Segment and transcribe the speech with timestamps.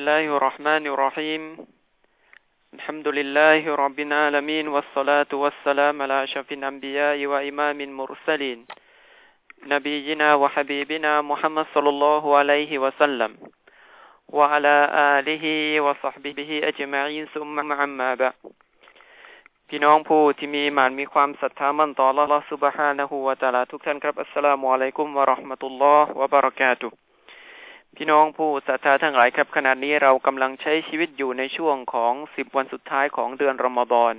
[0.00, 1.42] الله الرحمن الرحيم
[2.74, 8.58] الحمد لله رب العالمين والصلاة والسلام على أشرف الأنبياء وإمام المرسلين
[9.74, 13.32] نبينا وحبيبنا محمد صلى الله عليه وسلم
[14.28, 14.76] وعلى
[15.16, 15.44] آله
[15.80, 18.34] وصحبه أجمعين ثم أما بعد
[19.68, 26.96] พี่น้องผู้ที่มีหมานมีความศรัทธามั่นต่อ Allah سبحانه และ تعالى ทุกท่านครับอัสสลามุอะลัยกุมวะเราะห์มะตุลลอฮ์วะบะเราะกาตุฮ์
[27.97, 34.13] พี่น้องผู้ศรัทธาทั้งหลายครับขณะนี้เรากำลังใช้ชีวิตอยู่ในช่วงของสิบวันสุดท้ายของเดือนรอมฎอน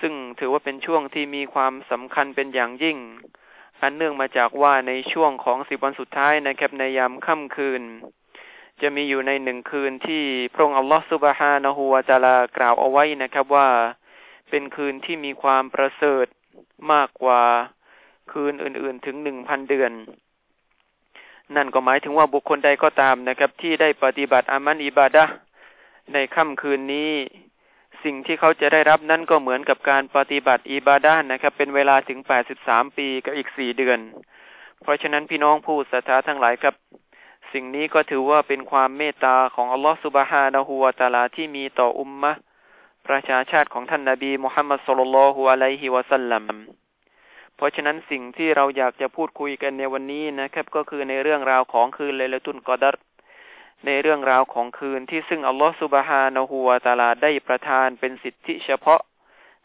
[0.00, 2.98] ซึ่งถือว่าเป็นช่วงที่มีความสำคัญเป็นอย่างยิ่ง
[3.80, 7.82] อันเนื่องมาจากว่าในช่วงของสิบวันสุดท้ายนะครับในยามค่ำคืน
[8.82, 10.22] จะมีอยู่ในหนึ่งคืนที่
[10.52, 13.68] พระองค์อัลลอฮฺสุบฮานะฮูวาจาลากล่าวเอาไว้นะครับว่า
[14.50, 16.26] เป็นคืนที่มีความประเสริฐ
[16.92, 17.42] มากกว่า
[18.32, 19.92] คืนอื่นๆถึงหนึ่งพันเดือน
[21.56, 25.24] นั่นก็หมายถึงว่าบุคคลใดก็ตามนะครับ ที่ได้ปฏิบัติอามันอิบาดะ
[26.12, 27.12] ในค่ำคืนนี้
[28.04, 33.98] สิ่งที่เขาจะได้รับนั่นก็เหมือนกับการปฏิบัติอิบาดะนะครับ เป็นเวลาถึงแปดสิบสามปีกับอีกสี่เดือน
[34.82, 36.74] เพราะฉะนั้นพี่น้องผู้ศรัทธาทั้งหลายครับ
[37.52, 42.32] สิ่งนี้ก็ถือว่าเป็นความเมตตาของอัลลอฮฺสุบฮานะฮูวาตาลาที่มีต่ออุมมะ
[43.06, 46.44] ประชาชาติของท่านนาบีมุฮัมมัดصلى الله عليه وسلم
[47.60, 52.96] เพราะฉะนั้นสิ่งที่เราอยากจะพูดคุยกันในวันนี้นะครับ ก็คือในเรื่องราวของคืน ليلة القدر
[53.86, 59.00] ในเรื่องราวของคืนที่ซึ่งอัลลอฮฺسبحانه وتعالىได้ประทานเป็นสิทธิเฉพาะ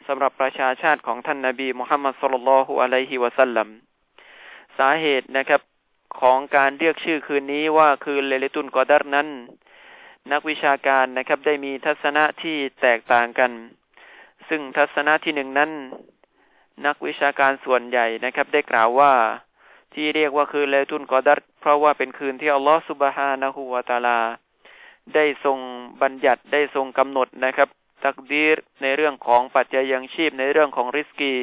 [0.08, 3.68] สำหรับประชาชาติของท่านนาบีมุฮัมมัดصلى الله عليه وسلم
[4.78, 5.62] สาเหตุนะครับ
[6.22, 9.28] ของการเรียกชื่อคืนนี้ว่าคืน ليلة القدرนั้น
[10.32, 13.52] นักวิชาการนะครับได้มีทัศนะที่แตกต่างกัน
[14.50, 15.72] ซึ่งทัศนะที่หนึ่งนั้น
[16.86, 19.14] นักวิชาการส่วนใหญ่นะครับ ได้กล่าวว่า
[19.94, 24.20] ที่เรียกว่าคืนเลตุนกอดัตเพราะว่าเป็นคืนที่อัลลอฮฺสุบฮานะฮูวาตาลา
[25.16, 25.58] ได้ทรง
[26.02, 27.70] บัญญัติได้ทรงกำหนดนะครับ
[28.04, 31.36] ตักดีรในเรื่องของปัจจัยยังชีพในเรื่องของริสกี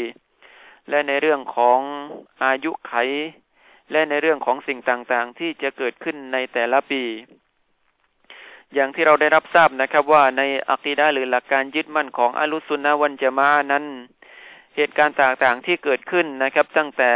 [0.90, 1.78] และในเรื่องของ
[2.44, 2.92] อายุไข
[3.92, 7.02] และในเรื่องของสิ่งต่างๆ ที่จะเกิดขึ้นในแต่ละปี
[8.74, 13.84] อย่างที่เราได้รับทราบนะครับว่าในอักีดาหรือหลักการยึดมั่นของอัลุสุนนะวันจะมานั้น
[14.76, 17.12] เหตุการณ์ต่างๆที่เกิดขึ้นนะครับ ตั้งแต่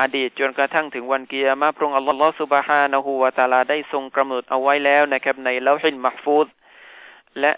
[0.00, 6.46] อดีตจนกระทั่งถึงวันเกียร์มาพระองค์อัลลอฮฺสุบฮานะฮูวาตาลาได้ทรงกำหนดเอาไว้แล้วนะครับ ในเลาฮินมักฟูด
[7.40, 7.52] และ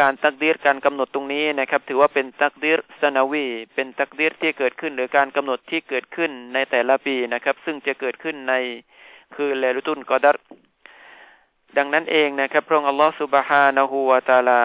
[0.00, 8.54] การตักดีรการกำหนดตรงนี้นะครับ ถือว่าเป็นตักดีรสนาวีเป็นتقديرที่เกิดขึ้น หรือการกำหนดที่เกิดขึ้นในแต่ละปีนะครับ ซึ่งจะเกิดขึ้นใน
[9.34, 10.36] คือเลรุตุนกอดัร
[11.76, 14.62] ดังนั้นเองนะครับ พระองค์อัลลอฮฺسبحانه وتعالى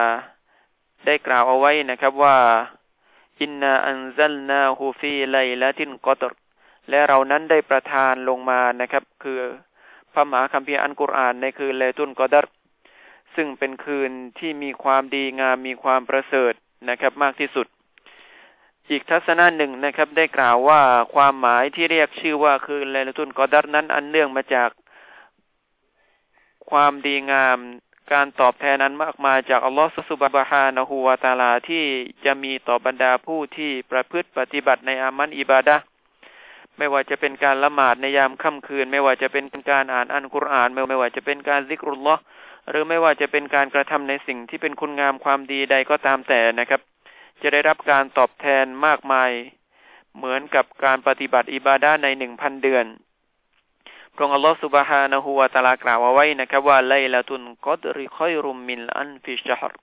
[1.05, 2.37] ได้กล่าวเอาไว้นะครับว่า
[3.39, 6.33] إنا أنزلناه في ليلة القدر
[6.89, 9.39] และเรานั้นได้ประทานลงมานะครับ คือ
[10.13, 12.45] พระมหาคัมภีร์อัลกุรอานในคืน ليلة القدر
[13.35, 16.53] ซึ่งเป็นคืนที่มีความดีงามมีความประเสริฐ
[16.89, 17.67] นะครับ มากที่สุด
[18.89, 20.81] อีกทัศนะหนึ่งนะครับ ได้กล่าวว่า
[21.15, 24.69] ความหมายที่เรียกชื่อว่าคืนเลตุนกอดัรนั้นอันเนื่องมาจาก
[26.69, 27.57] ความดีงาม
[28.13, 31.83] การตอบแทนนั้นมากมายจากอัลลอฮฺสุบะฮานะฮูวาตาลาที่
[32.25, 35.75] จะมีต่อบรรดาผู้ที่ประพฤติปฏิบัติในอามันอิบาดะ
[36.77, 42.21] ไม่ว่าจะเป็นการละหมาดในยามค่ำคืน ไม่ว่าจะเป็นการอ่านอันกุรอาน ไม่ว่าจะเป็นการซิกรุลลอฮ์
[42.69, 46.81] หรือไม่ว่าจะเป็นการกระทำในสิ่งที่เป็นคุณงามความดีใดก็ตามแต่นะครับ
[47.41, 49.31] จะได้รับการตอบแทนมากมาย
[50.17, 52.85] เหมือนกับการปฏิบัติอิบาดะในหนึ่งพันเดือน
[54.15, 59.73] พระองค์อัลลอฮฺสุบฮานะฮูวาตาลากล่าวเอาไว้นะครับว่าไลลาตุนกอดริคอยรุมมินอันฟิชฮร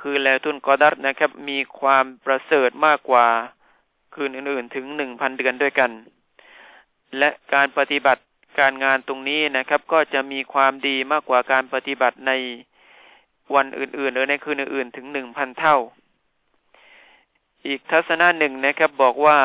[0.00, 3.26] คือไลลาตุนกอดัรนะครับ มีความประเสริฐมากกว่า
[4.14, 5.90] คืนอื่นๆ ถึงหนึ่งพันเดือนด้วยกัน
[7.18, 8.22] และการปฏิบัติ
[8.58, 12.32] การงานตรงนี้นะครับ ก็จะมีความดีมากกว่าการปฏิบัติใน
[13.54, 15.76] วันอื่นๆ หรือในคืนอื่นๆ ถึงหนึ่งพันเท่า
[17.66, 19.38] อีกทัศนะหนึ่งนะครับ บอกว่า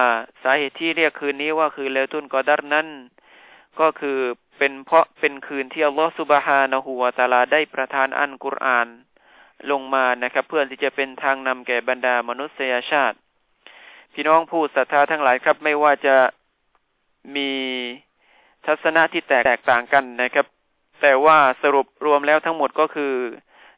[0.43, 2.87] สาเหตุที่เรียกคืนนี้ว่าคือเลตุนกอดัรนั้น
[3.79, 4.19] ก็คือ
[4.57, 8.87] เป็นเพราะเป็นคืนที่อัลลอฮฺสุบฮานะฮูวาตาลาได้ประทานอันกุรอาน
[9.71, 13.17] ลงมานะครับ เพื่อที่จะเป็นทางนำแก่บรรดามนุษยชาติ
[14.13, 16.15] พี่น้องผู้ศรัทธาทั้งหลายครับ ไม่ว่าจะ
[17.35, 17.51] มี
[18.65, 20.45] ทัศนะที่แตกต่างกันนะครับ
[21.01, 23.13] แต่ว่าสรุปรวมแล้วทั้งหมดก็คือ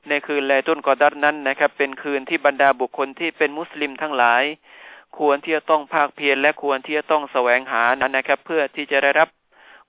[0.09, 4.43] ในคืนแลตุนกอดัดนั้นนะครับ เป็นคืนที่บรรดาบุคคลที่เป็นมุสลิมทั้งหลาย
[5.19, 9.29] ควรที่จะต้องภาคเพียรและควรที่จะต้องแสวงหานะครับ เพื่อที่จะได้รับ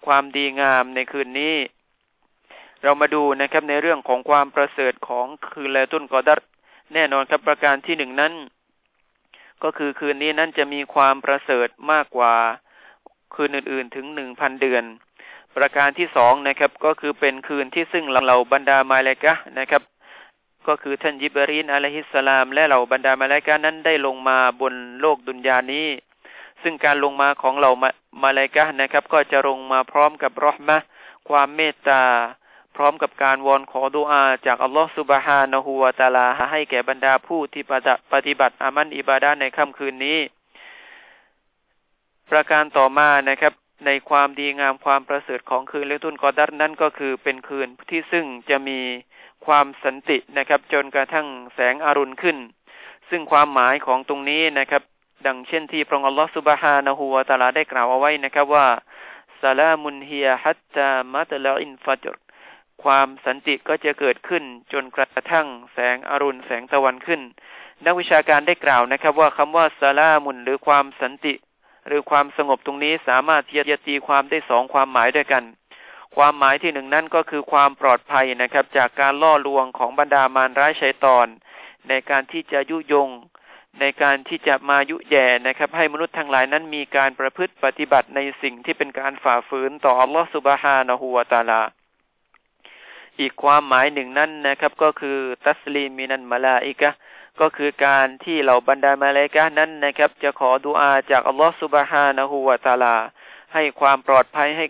[0.06, 1.56] ความดีงามในคืนนี้
[2.82, 6.40] เรามาดูนะครับในเรื่องของความประเสริฐของคืนแลตุนกอดัต
[6.94, 8.32] แน่นอนครับประการที่หนึ่งนั้น
[9.62, 12.34] ก็คือคืนนี้นั้นจะมีความประเสริฐมากกว่า
[13.34, 14.84] คืนอื่น ๆ ถึงหนึ่งพันเดือน
[15.56, 19.82] ประการที่สองนะครับ ก็คือเป็นคืนที่ซึ่งเราบรรดามาเลกะนะครับ
[20.66, 25.86] ก็คือท่านยิบรีนอะลัยฮิสสลาม และเหล่าบรรดามาเลกะนั้นได้ลงมาบนโลกดุนยานี้
[26.64, 27.72] ซึ่งการลงมาของเหล่า
[28.22, 30.78] มาเลกะนะครับ ก็จะลงมาพร้อมกับรหมะ
[31.28, 32.02] ความเมตตา
[32.76, 37.62] พร้อมกับการวอนขอดุอา จากอัลลอฮฺสุบฮานะฮูวาตาลา ให้แก่บรรดาผู้ที่
[38.12, 40.18] ปฏิบัติอามันอิบาดาในค่ำคืนนี้
[42.30, 43.52] ประการต่อมานะครับ
[43.86, 48.80] ในความดีงามความประเสริฐของคืนเลตุนกอดัตนั่นก็คือเป็นคืนที่ซึ่งจะมี
[49.46, 52.36] ความสันตินะครับ จนกระทั่งแสงอรุณขึ้น
[53.10, 54.82] ซึ่งความหมายของตรงนี้นะครับ
[55.26, 58.66] ดังเช่นที่พระองค์อัลลอฮฺสุบฮานะฮูวาตาลาได้กล่าวเอาไว้นะครับว่า
[59.40, 62.16] ซาลามุนเฮียฮัตตามัตลาอินฟัจร
[62.82, 67.20] ความสันติก็จะเกิดขึ้นจนกระทั่งแสงอรุณแสงตะวันขึ้น
[67.84, 71.34] นักวิชาการได้กล่าวนะครับ ว่าคำว่าซาลามุนหรือความสันติ
[71.86, 75.44] หรือความสงบตรงนี้สามารถที่จะตีความได้สองความหมายด้วยกัน
[76.16, 81.26] ความหมายที่หนึ่งนั่นก็คือความปลอดภัยนะครับ จากการล่อลวงของบรรดามารร้ายชัยตอน
[81.88, 83.08] ในการที่จะยุยง
[83.80, 91.62] ในการที่จะมายุแย่นะครับ ให้มนุษย์ทั้งหลายนั้นมีการประพฤติปฏิบัติในสิ่งที่เป็นการฝ่าฝืนต่ออัลลอฮฺสุบฮานะฮูวาตาลา
[93.20, 96.90] อีกความหมายหนึ่งนั่นนะครับ ก็คือตัสลีมินันมาลาอิกะ
[97.40, 102.96] ก็คือการที่เหล่าบรรดามาเลกานั้นนะครับ จะขอดุอาจากอัลลอฮฺสุบฮานะฮูวาตาลา
[103.54, 104.66] ให้ความปลอดภัยให้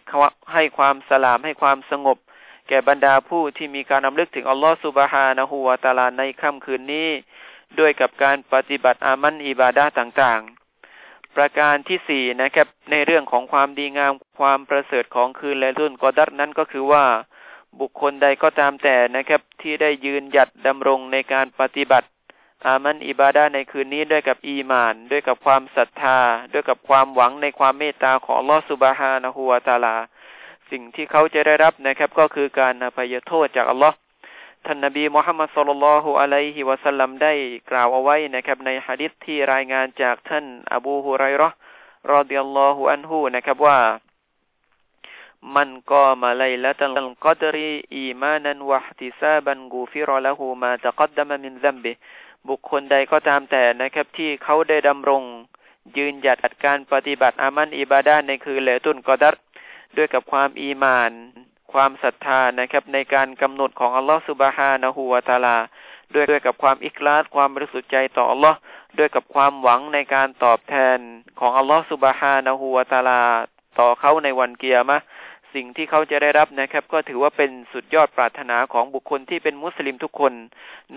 [0.55, 2.19] ให้ความสลามให้ความสงบ
[2.69, 7.09] แก่บรรดาผู้ที่มีการนำลึกถึงอัลลอฮฺสุบฮานะฮูวาตาลาในค่ำคืนนี้
[7.81, 17.05] ด้วยกับการปฏิบัติอามันอิบาดาต่างๆ ประการที่สี่นะครับ ในเรื่องของความดีงามความประเสริฐของคืนและรุ่นกอดัตนั้นก็คือว่า
[17.81, 22.09] บุคคลใดก็ตามแต่นะครับ ที่ได้ยืนหยัดดำรงในการปฏิบัติ
[22.67, 26.19] อามันอิบาดาในคืนนี้ด้วยกับอีมาน ด้วยกับความศรัทธา
[26.53, 29.97] ด้วยกับความหวังในความเมตตาของลอสุบฮานะฮูวตาลา
[30.71, 33.97] สิ่งที่เขาจะได้รับนะครับ ก็คือการอภัยโทษจากอัลลอฮ์
[34.67, 37.33] ท่านนบีมุฮัมมัดสุลลัลฮุอะลัยฮิวะสัลลัมได้
[37.71, 40.45] กล่าวเอาไว้นะครับ ในฮะดิษที่รายงานจากท่าน
[40.75, 41.49] อบูฮุไรรอ
[42.13, 43.79] رضي الله عنهนะครับว่า
[45.57, 51.93] من قام ليلة القدر إيمانا واحتسابا غفر له ما تقدم من ذنبه
[52.49, 55.23] บุคคลใดก็ตามแต่นะครับ ที่เขาได้ดำรง
[55.97, 59.37] ยืนหยัดการปฏิบัติอามัลอิบาดะฮฺในคืน ليلة القدر
[59.97, 61.13] ด้วยกับความอีมาน
[61.75, 65.57] ความศรัทธานะครับ ในการกำหนดของอัลลอฮฺسبحانه وتعالى
[66.15, 68.59] ด้วยด้วยกับความอิคลาสความบริสุทธิ์ใจต่ออัลลอฮ์
[68.99, 70.99] ด้วยกับความหวังในการตอบแทน
[71.41, 73.23] ของอัลลอฮฺสุบฮานะฮูวาตาลา
[73.79, 74.99] ต่อเขาในวันเกียร์มะ
[75.55, 80.33] สิ่งที่เขาจะได้รับนะครับ ก็ถือว่าเป็นสุดยอดปรารถนาของบุคคลที่เป็นมุสลิมทุกคน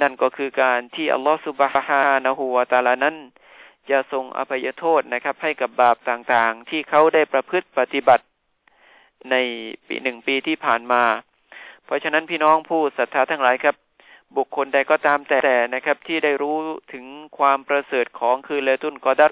[0.02, 3.16] นั่นก็คือการที่อัลลอฮฺสุบฮานะฮูวาตาลานั้น
[3.90, 8.24] จะทรงอภัยโทษนะครับ ให้กับบาปต่างๆ ที่เขาได้ประพฤติปฏิบัติ
[9.32, 9.36] ใน
[9.88, 11.04] ปีหนึ่งปีที่ผ่านมา
[11.86, 13.76] เพราะฉะนั้นพี่น้องผู้ศรัทธาทั้งหลายครับ
[14.38, 16.58] บุคคลใดก็ตามแต่นะครับที่ได้รู้
[16.94, 17.06] ถึง
[17.38, 19.32] ความประเสริฐของคือเลตุนกอดัต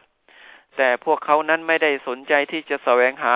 [0.77, 3.35] แต่พวกเขานั้นไม่ได้สนใจที่จะแสวงหา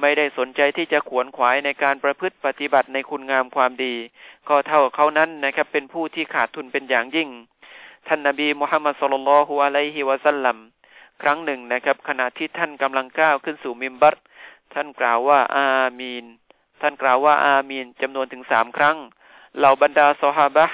[0.00, 3.94] ไม่ได้สนใจที่จะขวนขวายในการประพฤติปฏิบัติในคุณงามความดี
[4.48, 7.28] ก็เท่าเขานั้นนะครับเป็นผู้ที่ขาดทุนเป็นอย่างยิ่ง
[8.06, 10.56] ท่านนาบีมุฮัมมัดสุลลัลฮุอะลัยฮิวะสัลลัม
[11.22, 14.14] ครั้งหนึ่งนะครับ ขณะที่ท่านกำลังก้าวขึ้นสู่มิมบัต
[14.74, 15.68] ท่านกล่าวว่า อา
[15.98, 16.24] มีน
[16.80, 18.96] ท่านกล่าวว่า อามีนจำนวนถึงสามครั้ง
[19.58, 20.66] เหล่าบรรดาซอฮาบะ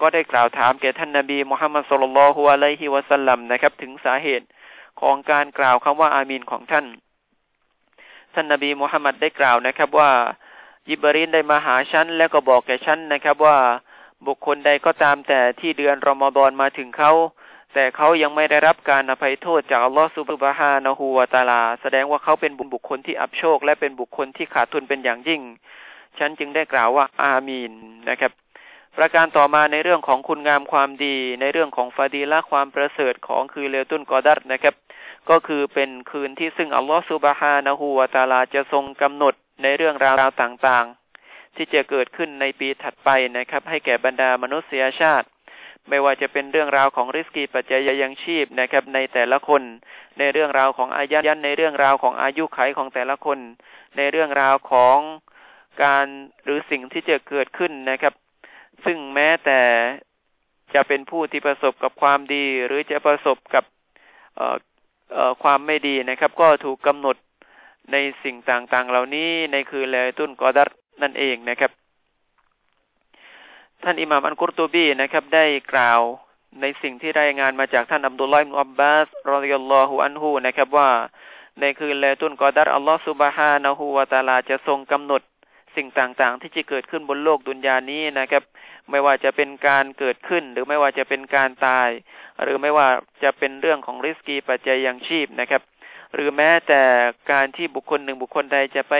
[0.00, 4.46] ก็ได้กล่าวถามแก่ท่านนาบีมุฮัมมัดสุลลัลฮุอะลัยฮิวะสัลลัมนะครับ ถึงสาเหตุ
[5.00, 6.86] ของการกล่าวคำว่าอามีนของท่าน
[8.34, 10.10] ท่านนบีมุฮัมมัดได้กล่าวนะครับว่า
[10.88, 13.56] ยิบรินได้มาหาฉันแล้วก็บอกแก่ฉันนะครับว่า
[14.26, 17.12] บุคคลใดก็ตามแต่ที่เดือนรอมฎอนมาถึงเขา
[17.78, 25.40] แต่เขายังไม่ได้รับการอภัยโทษจากอัลลอฮฺซุบฮานะฮูวาตาลา แสดงว่าเขาเป็นบุคคลที่อับโชค และเป็นบุคคลที่ขาดทุนเป็นอย่างยิ่ง
[26.18, 27.72] ฉันจึงได้กล่าวว่าอามีน
[28.08, 28.32] นะครับ
[28.96, 34.74] ประการต่อมาในเรื่องของคุณงามความดี ในเรื่องของฟาดีละความประเสริฐของคือเลตุนกอดัตนะครับ
[35.30, 45.28] ก็คือเป็นคืนที่ซึ่งอัลลอฮฺสุบฮานะฮูวาตาลาจะทรงกำหนดในเรื่องราวต่างๆ ที่จะเกิดขึ้นในปีถัดไปนะครับ ให้แก่บรรดามนุษยชาติ
[45.88, 49.62] ไม่ว่าจะเป็นเรื่องราวของริสกีปัจจัยยังชีพนะครับ ในแต่ละคน
[50.18, 53.38] ในเรื่องราวของอายันในเรื่องราวของอายุไขของแต่ละคน
[53.96, 54.98] ในเรื่องราวของ
[55.82, 56.06] การ
[56.44, 58.14] หรือสิ่งที่จะเกิดขึ้นนะครับ
[58.84, 59.60] ซึ่งแม้แต่
[60.74, 63.64] จะเป็นผู้ที่ประสบกับความดี หรือจะประสบกับ
[65.42, 67.16] ความไม่ดีนะครับ ก็ถูกกำหนด
[67.92, 70.68] ในสิ่งต่างๆ เหล่านี้ในคือเลตุนกอดัต
[71.02, 71.70] นั่นเองนะครับ
[73.84, 76.00] ท่านอิหม่ามอันกุรตูบีนะครับ ได้กล่าว
[76.60, 80.90] ในสิ่งที่รายงานมาจากท่านอับดุลลอฮ์อิบอับบาสรอดิยัลลอฮุอันฮูนะครับว่า
[81.60, 85.22] ในคืนแลตุนกอดัรอัลลอฮฺสุบฮานะฮูวาตาลาจะทรงกำหนด
[85.76, 88.42] สิ่งต่างๆ ที่จะเกิดขึ้นบนโลกดุนยานี้นะครับ
[88.90, 91.88] ไม่ว่าจะเป็นการเกิดขึ้น หรือไม่ว่าจะเป็นการตาย
[92.42, 92.88] หรือไม่ว่า
[93.22, 95.62] จะเป็นเรื่องของริสกีปัจจัยยังชีพนะครับ
[96.14, 96.82] หรือแม้แต่
[97.32, 98.94] การที่บุคคลหนึ่งบุคคลใดจะไป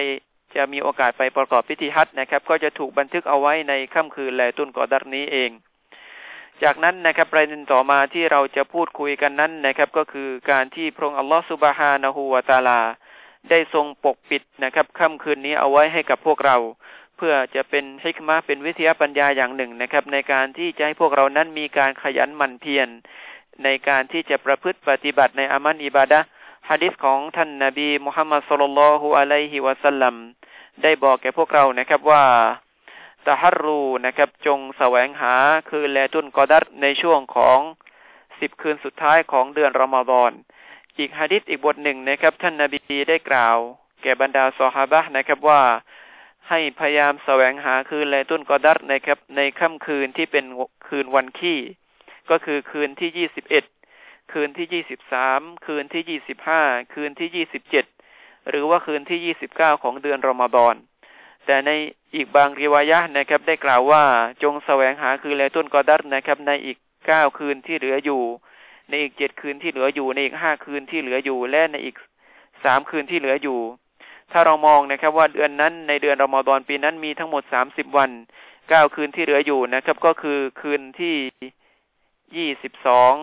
[0.55, 5.51] จะมีโอกาสไปประกอบพิธีฮัจนะครับ ก็จะถูกบันทึกเอาไว้ในค่ำคืนแลตุนกอดัรนี้เอง
[6.63, 12.81] จากนั้นนะครับประเด็นต่อมาที่เราจะพูดคุยกันนั้นนะครับ ก็คือการที่พระองค์อัลลอฮฺสุบฮานะฮูวาตาลา
[13.51, 16.57] ได้ทรงปกปิดนะครับค่ำคืนนี้เอาไว้ให้กับพวกเรา
[17.17, 22.89] เพื่อจะเป็นฮิกมาเป็นวิทยาปัญญาอย่างหนึ่งนะครับ ในการที่จะให้พวกเรานั้นมีการขยันหมั่นเพียร
[23.65, 26.21] ในการที่จะประพฤติปฏิบัติในอามันอิบาดะ
[26.71, 30.15] ฮะดิษของท่านนาบีมุฮัมมัดสุลลัลฮุอะลัยฮิวะสัลลัม
[30.83, 32.25] ได้บอกแก่พวกเรานะครับว่า
[33.27, 35.35] ตะฮัรรูนะครับ จงแสวงหา
[35.71, 37.59] คืนแลตุนกอดัตในช่วงของ
[38.41, 40.33] สิบคืนสุดท้ายของเดือนรอมฎอน
[40.99, 43.57] อีกฮะดิษอีกบทหนึ่งนะครับ ท่านนาบีได้กล่าว
[44.03, 45.63] แก่บรรดาซอฮาบะนะครับว่า
[46.49, 50.45] ให้พยายามแสวงหาคืนแลตุนกอดัตนะครับ ในค่ำคืนที่เป็น
[50.89, 51.61] คืนวันขี้
[52.31, 53.65] ก็คือคืนที่ยี่สิบเอ็ด
[54.33, 56.63] คืนที่ยี่สิบสามคืนที่ยี่สิบห้า
[56.95, 57.85] คืนที่ยี่สิบเจ็ด
[58.49, 60.75] หรือว่าคืนที่ยี่สิบเก้าของเดือนรอมฎอน
[61.47, 61.71] แต่ใน
[62.15, 64.05] อีกบางริวายะนะครับ ได้กล่าวว่า
[64.43, 68.23] จงแสวงหาคืนแลตุนกอดัตนะครับ ในอีกเก้าคืนที่เหลืออยู่
[68.89, 71.97] ในอีกเจ็ดคืนที่เหลืออยู่ ในอีกห้าคืนที่เหลืออยู่ และในอีก
[72.65, 73.59] สามคืนที่เหลืออยู่
[74.33, 78.11] ถ้าเรามองนะครับ ว่าเดือนนั้นในเดือนรอมฎอนปีนั้นมีทั้งหมดสามสิบวัน
[78.69, 81.17] เก้าคืนที่เหลืออยู่นะครับ ก็คือคืนที่
[82.37, 83.15] ยี่สิบสอง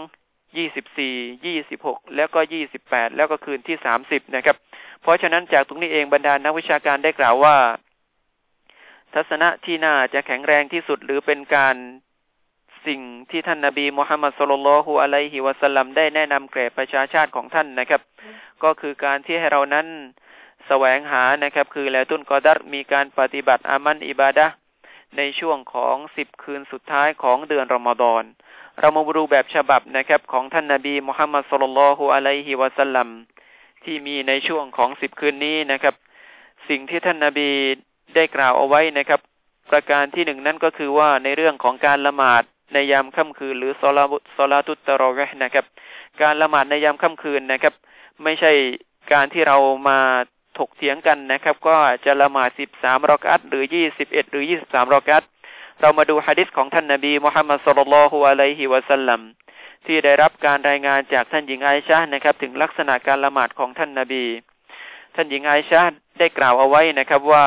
[0.58, 1.14] ยี่สิบสี่
[1.46, 4.58] ยี่สิบหกแล้วก็ยี่สิบแปดแล้วก็คืนที่สามสิบนะครับ
[5.02, 7.56] เพราะฉะนั้นจากตรงนี้เองบรรดานักวิชาการได้กล่าวว่า
[9.14, 11.76] ทัศนะที่น่าจะแข็งแรงที่สุดหรือเป็นการ
[12.88, 18.02] สิ่งที่ท่านนาบีมุฮัมมัดสุลลัลฮุอะลัยฮิวะสัลลัมได้แนะนำแก่ประชาชาติของท่านนะครับ
[18.64, 19.88] ก็คือการที่ให้เรานั้น
[20.68, 24.48] แสวงหานะครับ คือแลตุนกอดัรมีการปฏิบัติอามันอิบาดะ
[25.18, 28.24] ในช่วงของสิบคืนสุดท้ายของเดือนรอมฎอน
[28.80, 33.10] เรามาดูแบบฉบับนะครับ ของท่านนาบีมุฮัมมัดสุลลัลฮุอะลัยฮิวะสัลลัม
[33.84, 35.96] ที่มีในช่วงของสิบคืนนี้นะครับ
[36.70, 37.50] สิ่งที่ท่านนาบี
[38.16, 39.20] ได้กล่าวเอาไว้นะครับ
[39.70, 44.04] ประการที่หนึ่งนั่นก็คือว่าในเรื่องของการละหมาดในยามค่ำคืน หรือซอลา
[44.38, 45.66] ซอลาตุตตรอเวนะครับ
[46.22, 47.74] การละหมาดในยามค่ำคืนนะครับ
[48.24, 48.52] ไม่ใช่
[49.14, 50.00] การที่เรามา
[50.58, 51.76] ถกเถียงกันนะครับ ก็
[52.06, 55.24] จะละหมาดสิบสามรอกัตหรือยี่สิบเอ็ดหรือยี่สิบสามรอกัต
[55.80, 59.22] เรามาดูฮะดิษของท่านนาบีมุฮัมมัดสุลลัลฮุอะลัยฮิวะสัลลัม
[59.86, 64.26] ที่ได้รับการรายงานจากท่านหญิงไอชานะครับ ถึงลักษณะการละหมาดของท่านนาบี
[65.16, 65.84] ท่านหญิงไอชา
[66.20, 67.46] ได้กล่าวเอาไว้นะครับว่า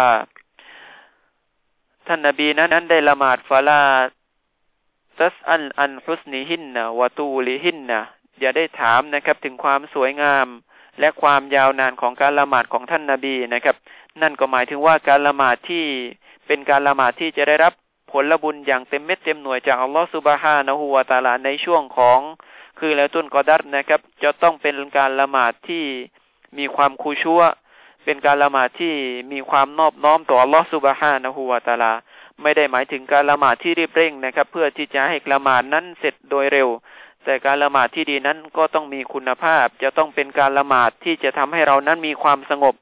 [2.06, 3.82] ท่านนาบีนั้นได้ละหมาดฟาลา
[5.20, 8.00] ตัสอันอันฮุสนิหินนะวะตูลิหินนะ
[8.40, 10.46] อย่าได้ถามนะครับถึงความสวยงาม
[11.00, 13.76] และความยาวนานของการละหมาดของท่านนาบีนะครับ
[14.22, 15.84] นั่นก็หมายถึงว่าการละหมาดที่
[16.46, 17.72] เป็นการละหมาดที่จะได้รับ
[18.10, 22.20] ผลบุญอย่างเต็มเม็ดเต็มหน่วยจากอัลลอฮฺสุบฮานะฮูวาตาลาในช่วงของ
[22.78, 25.84] คือแล้วตุนกอดัตนะครับ จะต้องเป็นการละหมาดที่
[26.58, 27.42] มีความคูชัว
[28.04, 28.94] เป็นการละหมาดที่
[29.32, 31.92] มีความนอบน้อมต่ออัลลอฮฺสุบฮานะฮูวาตาลา
[32.42, 36.68] ไม่ได้หมายถึงการละหมาดที่รีบเร่งนะครับ เพื่อที่จะให้ละหมาดนั้นเสร็จโดยเร็ว
[37.24, 42.74] แต่การละหมาดที่ดีนั้นก็ต้องมีคุณภาพ จะต้องเป็นการละหมาดที่จะทำให้เรานั้นมีความสงบ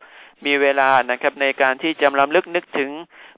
[0.46, 2.90] มีเวลานะครับในการที่จะลำลึกนึกถึง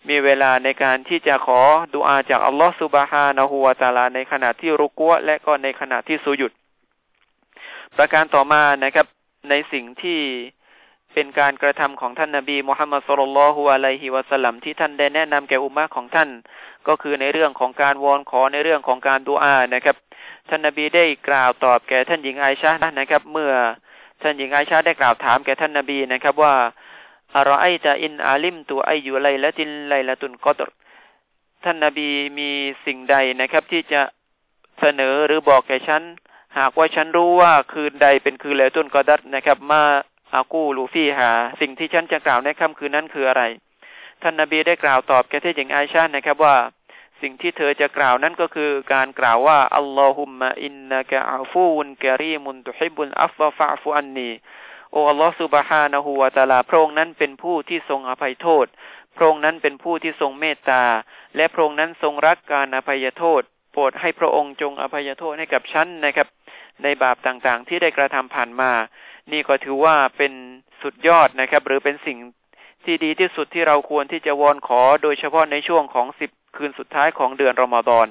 [0.08, 1.60] มีเวลาในการที่จะขอ
[1.94, 6.52] ดุอาจากอัลลอฮฺสุบฮานะฮูวาตาลา ในขณะที่รุกัวและก็ในขณะที่สุยุด
[7.96, 9.06] ประการต่อมานะครับ
[9.50, 10.20] ในสิ่งที่
[11.14, 16.30] เป็นการกระทำของท่านนาบีมุฮัมมัดสุลลัลฮุอะลัยฮิวะสัลลัมที่ท่านได้แนะนำแก่อุมมะของท่าน
[16.88, 19.96] ก็คือในเรื่องของการวอนขอในเรื่องของการดูอานะครับ
[20.48, 23.52] ท่านนาบีได้กล่าวตอบแก่ท่านหญิงไอชานะครับ เมื่อ
[24.22, 26.54] ท่านหญิงไอชาได้กล่าวถามแก่ท่านนาบีนะครับว่า
[27.36, 30.70] อารอไอจะอินอาลิมตัวไออยู่ไรละตินไรละตุนกอตร
[31.64, 32.50] ท่านนาบีมี
[32.84, 34.00] สิ่งใดนะครับ ที่จะ
[34.80, 36.02] เสนอหรือบอกแก่ฉัน
[36.58, 39.82] หากว่าฉันรู้ว่าคืนใดเป็นคืนละตุนกอดัตนะครับ มา
[40.34, 43.42] อากูลูฟี่หา สิ่งที่ฉันจะกล่าวในค่ำคืนนั้นคืออะไร
[44.22, 46.56] ท่านนาบีได้กล่าวตอบแก่ท่หญิงไอชานะครับว่า
[47.22, 54.30] สิ่งที่เธอจะกล่าวนั้นก็คือการกล่าวว่าอัลลอฮุมมะอินนะกะอาฟูนกะรีมุนตุฮิบุนอัฟฟะฟูอันนี
[54.92, 58.66] โออัลลอฮฺสุบฮานะฮูวาตาลาพระองค์นั้นเป็นผู้ที่ทรงอภัยโทษ
[59.16, 60.82] พระองค์นั้นเป็นผู้ที่ทรงเมตตา
[61.36, 66.28] และพระองค์นั้นทรงรักการอภัยโทษ โปรดให้พระองค์จงอภัยโทษให้กับฉันนะครับ
[66.82, 68.72] ในบาปต่างๆ ที่ได้กระทำผ่านมา
[69.32, 70.32] นี่ก็ถือว่าเป็น
[70.82, 72.18] สุดยอดนะครับ หรือเป็นสิ่ง
[72.84, 78.06] ที่ดีที่สุดที่เราควรที่จะวอนขอ โดยเฉพาะในช่วงของสิบคืนสุดท้ายของเดือนรอมฎอน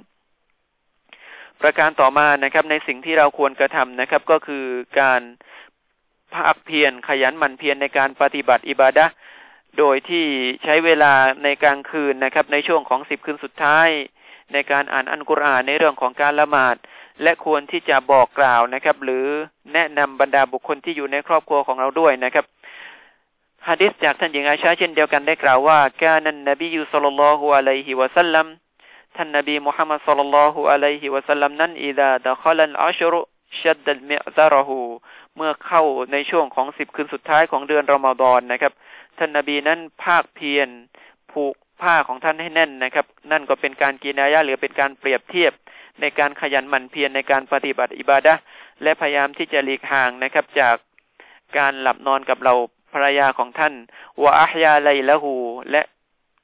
[1.61, 4.65] ประการต่อมานะครับในสิ่งที่เราควรกระทำนะครับ ก็คือ
[5.01, 5.21] การ
[6.33, 9.05] ภาคเพียรขยันหมั่นเพียรในการปฏิบัติอิบาดะ
[9.77, 10.25] โดยที่
[10.63, 11.13] ใช้เวลา
[11.43, 13.89] ในกลางคืนนะครับ ในช่วงของสิบคืนสุดท้าย
[14.53, 16.75] ในการอ่านอันกุรอานในเรื่องของการละหมาด
[17.23, 19.25] และควรที่จะบอกกล่าวนะครับ หรือ
[19.73, 22.45] แนะนำบรรดาบุคคลที่อยู่ในครอบครัวของเราด้วยนะครับ
[23.67, 28.47] ฮะดิษจากท่านหญิงอาชาเช่นเดียวกันได้กล่าวว่าการนันนบียูสัลลัลลอฮุอะลัยฮิวะสัลลัม
[29.15, 33.19] ท่านนบีมุฮัมมัดสัลลัลลอฮุอะลัยฮิวะสัลลัมนั้นอิดาดะคลันอัชรุ
[33.61, 34.81] ชัดดัลมิซารหู
[35.35, 38.73] เมื่อเข้าในช่วงของสิบคืนสุดท้ายของเดือนรอมฎอนนะครับ
[39.17, 40.69] ท่านนบีนั้นภาคเพียร
[41.31, 45.53] ผูกผ้าของท่านให้แน่นนะครับ นั่นก็เป็นการกินายะหรือเป็นการเปรียบเทียบ
[46.01, 48.33] ในการขยันหมั่นเพียรในการปฏิบัติอิบาดะ
[48.83, 50.75] และพยายามที่จะหลีกห่างนะครับ จาก
[51.57, 52.53] การหลับนอนกับเรา
[52.93, 53.73] ภรรยาของท่าน
[54.23, 55.35] วะอัฮยาไลละหู
[55.71, 55.81] และ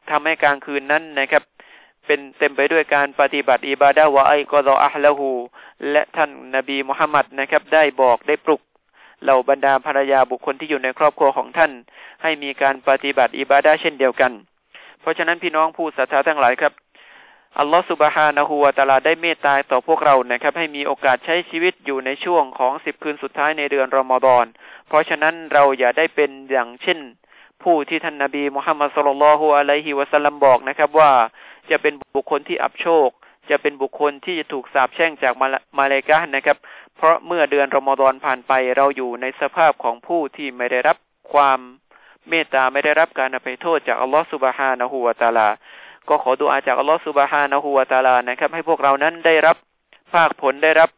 [0.09, 1.43] ทำให้กลางคืนนั้นนะครับ
[2.05, 5.29] เป็นเต็มไปด้วยการปฏิบัติอิบาดะวะไอกอรออัลละหู
[5.91, 8.61] และท่านนบีมุฮัมมัดนะครับ ได้บอกได้ปลุก
[9.23, 11.71] เหล่าบรรดาภรรยาบุคคลที่อยู่ในครอบครัวของท่าน
[12.21, 14.31] ให้มีการปฏิบัติอิบาดะเช่นเดียวกัน
[15.01, 16.73] เพราะฉะนั้นพี่น้องผู้ศรัทธาทั้งหลายครับ
[17.59, 24.45] อัลลอฮฺสุบฮานะฮูวาตาลาได้เมตตาต่อพวกเรานะครับ ให้มีโอกาสใช้ชีวิตอยู่ในช่วงของสิบคืนสุดท้ายในเดือนรอมฎอน
[24.87, 26.99] เพราะฉะนั้นเราอย่าได้เป็นอย่างเช่น
[27.63, 31.11] ผู้ที่ท่านนาบีมุฮัมมัดสุลลัลฮุอะลัยฮิวะสัลลัมบอกนะครับว่า
[31.69, 33.09] จะเป็นบุคคลที่อับโชค
[33.49, 36.57] จะเป็นบุคคลที่จะถูกสาปแช่งจากมามาเลกะนะครับ
[36.97, 40.97] เพราะเมื่อเดือนรอมฎอนผ่านไปเราอยู่ในสภาพของผู้ที่ไม่ได้รับ
[41.33, 41.59] ความ
[42.29, 45.49] เมตตาไม่ได้รับการอภัยโทษจากอัลลอฮฺสุบฮานะฮูวาตาลา
[46.09, 49.55] ก็ขอดุอาจากอัลลอฮฺสุบฮานะฮูวาตาลานะครับ ให้พวกเรานั้นได้รับ
[50.13, 50.89] ภาคผลได้รับ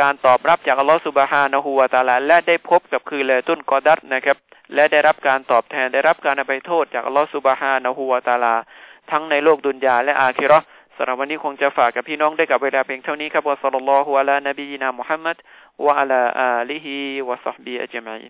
[0.00, 4.36] การตอบรับจากอัลลอฮฺสุบฮานะฮูวาตาลา และได้พบกับคือเลตุนกอดัตนะครับ
[4.74, 8.54] และได้รับการตอบแทนได้รับการอภัยโทษจากอัลลอฮฺสุบฮานะฮูวาตาลา
[9.10, 10.58] ทั้งในโลกดุนยาและอาคิรอ
[10.96, 15.36] สำหรับวันนี้คงจะฝากกับพี่น้องได้กับเวลาเพียงเท่านี้ครับวะสัลลัลลอฮุอะลานบีนามุฮัมมัด
[15.84, 16.94] วะอะลาอาลิฮิ
[17.28, 18.22] วะซอฮบีอัจมัย